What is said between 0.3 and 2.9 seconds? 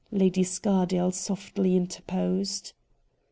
Scardale softly interposed.